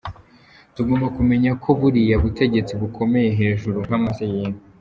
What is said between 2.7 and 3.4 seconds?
bukomeye